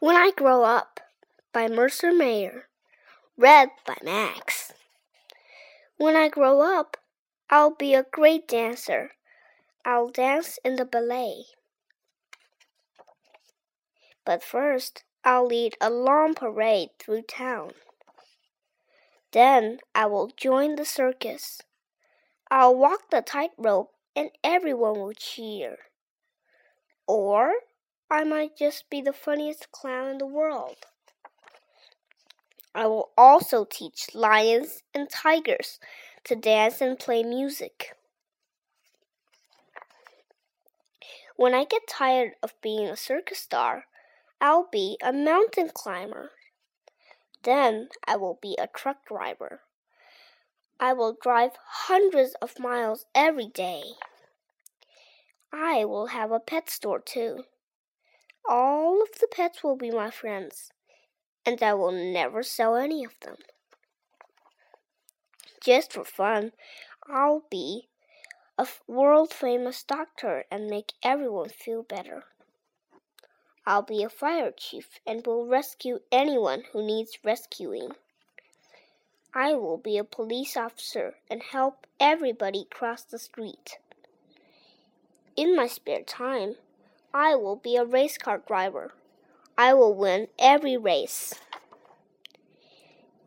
When 0.00 0.14
I 0.14 0.30
Grow 0.30 0.62
Up 0.62 1.00
by 1.52 1.66
Mercer 1.66 2.12
Mayer. 2.12 2.68
Read 3.36 3.70
by 3.84 3.96
Max. 4.04 4.72
When 5.96 6.14
I 6.14 6.28
grow 6.28 6.60
up, 6.60 6.98
I'll 7.50 7.74
be 7.74 7.94
a 7.94 8.06
great 8.12 8.46
dancer. 8.46 9.10
I'll 9.84 10.08
dance 10.08 10.60
in 10.64 10.76
the 10.76 10.84
ballet. 10.84 11.46
But 14.24 14.44
first, 14.44 15.02
I'll 15.24 15.48
lead 15.48 15.76
a 15.80 15.90
long 15.90 16.34
parade 16.34 16.90
through 17.00 17.22
town. 17.22 17.72
Then 19.32 19.80
I 19.96 20.06
will 20.06 20.30
join 20.36 20.76
the 20.76 20.84
circus. 20.84 21.60
I'll 22.52 22.76
walk 22.76 23.10
the 23.10 23.20
tightrope 23.20 23.90
and 24.14 24.30
everyone 24.44 25.00
will 25.00 25.14
cheer. 25.14 25.78
Or 27.08 27.52
I 28.10 28.24
might 28.24 28.56
just 28.56 28.88
be 28.88 29.02
the 29.02 29.12
funniest 29.12 29.70
clown 29.70 30.08
in 30.08 30.18
the 30.18 30.26
world. 30.26 30.76
I 32.74 32.86
will 32.86 33.10
also 33.18 33.66
teach 33.68 34.14
lions 34.14 34.82
and 34.94 35.10
tigers 35.10 35.78
to 36.24 36.34
dance 36.34 36.80
and 36.80 36.98
play 36.98 37.22
music. 37.22 37.94
When 41.36 41.54
I 41.54 41.64
get 41.64 41.86
tired 41.86 42.32
of 42.42 42.60
being 42.62 42.88
a 42.88 42.96
circus 42.96 43.38
star, 43.38 43.84
I'll 44.40 44.68
be 44.72 44.96
a 45.02 45.12
mountain 45.12 45.70
climber. 45.74 46.30
Then 47.42 47.88
I 48.06 48.16
will 48.16 48.38
be 48.40 48.56
a 48.58 48.68
truck 48.68 49.06
driver. 49.06 49.60
I 50.80 50.94
will 50.94 51.16
drive 51.20 51.52
hundreds 51.88 52.34
of 52.40 52.58
miles 52.58 53.04
every 53.14 53.48
day. 53.48 53.82
I 55.52 55.84
will 55.84 56.06
have 56.06 56.30
a 56.30 56.40
pet 56.40 56.70
store 56.70 57.00
too. 57.00 57.44
All 58.50 59.02
of 59.02 59.18
the 59.20 59.28
pets 59.30 59.62
will 59.62 59.76
be 59.76 59.90
my 59.90 60.10
friends, 60.10 60.72
and 61.44 61.62
I 61.62 61.74
will 61.74 61.92
never 61.92 62.42
sell 62.42 62.76
any 62.76 63.04
of 63.04 63.12
them. 63.20 63.36
Just 65.62 65.92
for 65.92 66.02
fun, 66.02 66.52
I'll 67.06 67.44
be 67.50 67.88
a 68.56 68.66
world 68.86 69.34
famous 69.34 69.82
doctor 69.82 70.44
and 70.50 70.66
make 70.66 70.94
everyone 71.02 71.50
feel 71.50 71.82
better. 71.82 72.24
I'll 73.66 73.82
be 73.82 74.02
a 74.02 74.08
fire 74.08 74.50
chief 74.50 74.98
and 75.06 75.26
will 75.26 75.46
rescue 75.46 76.00
anyone 76.10 76.64
who 76.72 76.82
needs 76.82 77.18
rescuing. 77.22 77.90
I 79.34 79.52
will 79.52 79.76
be 79.76 79.98
a 79.98 80.04
police 80.04 80.56
officer 80.56 81.16
and 81.30 81.42
help 81.42 81.86
everybody 82.00 82.66
cross 82.70 83.02
the 83.02 83.18
street. 83.18 83.76
In 85.36 85.54
my 85.54 85.66
spare 85.66 86.02
time, 86.02 86.54
I 87.20 87.34
will 87.34 87.56
be 87.56 87.74
a 87.74 87.84
race 87.84 88.16
car 88.16 88.38
driver. 88.46 88.92
I 89.58 89.74
will 89.74 89.92
win 89.92 90.28
every 90.38 90.76
race. 90.76 91.34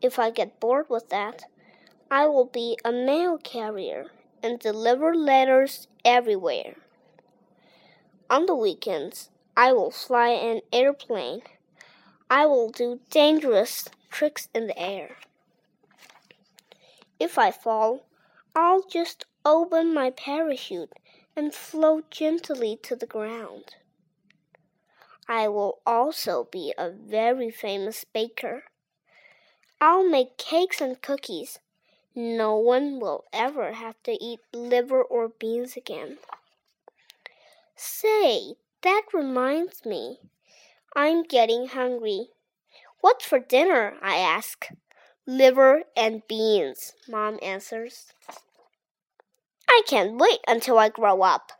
If 0.00 0.18
I 0.18 0.30
get 0.30 0.58
bored 0.58 0.88
with 0.88 1.10
that, 1.10 1.42
I 2.10 2.24
will 2.24 2.46
be 2.46 2.78
a 2.86 2.90
mail 2.90 3.36
carrier 3.36 4.06
and 4.42 4.58
deliver 4.58 5.14
letters 5.14 5.88
everywhere. 6.06 6.76
On 8.30 8.46
the 8.46 8.54
weekends, 8.54 9.28
I 9.58 9.74
will 9.74 9.90
fly 9.90 10.30
an 10.30 10.62
airplane. 10.72 11.42
I 12.30 12.46
will 12.46 12.70
do 12.70 13.00
dangerous 13.10 13.90
tricks 14.10 14.48
in 14.54 14.68
the 14.68 14.78
air. 14.78 15.16
If 17.20 17.36
I 17.36 17.50
fall, 17.50 18.06
I'll 18.56 18.84
just 18.84 19.26
open 19.44 19.92
my 19.92 20.08
parachute 20.08 20.94
and 21.36 21.54
float 21.54 22.10
gently 22.10 22.78
to 22.84 22.96
the 22.96 23.06
ground. 23.06 23.76
I 25.28 25.48
will 25.48 25.78
also 25.86 26.48
be 26.50 26.74
a 26.76 26.90
very 26.90 27.50
famous 27.50 28.04
baker. 28.04 28.64
I'll 29.80 30.08
make 30.08 30.36
cakes 30.36 30.80
and 30.80 31.00
cookies. 31.00 31.58
No 32.14 32.56
one 32.56 33.00
will 33.00 33.24
ever 33.32 33.72
have 33.72 34.02
to 34.04 34.12
eat 34.12 34.40
liver 34.52 35.02
or 35.02 35.28
beans 35.28 35.76
again. 35.76 36.18
Say, 37.74 38.54
that 38.82 39.02
reminds 39.12 39.86
me. 39.86 40.18
I'm 40.94 41.22
getting 41.22 41.68
hungry. 41.68 42.28
What's 43.00 43.24
for 43.24 43.38
dinner? 43.38 43.94
I 44.02 44.16
ask. 44.16 44.68
Liver 45.26 45.84
and 45.96 46.22
beans, 46.28 46.92
Mom 47.08 47.38
answers. 47.42 48.12
I 49.68 49.82
can't 49.86 50.18
wait 50.18 50.40
until 50.46 50.78
I 50.78 50.90
grow 50.90 51.22
up. 51.22 51.52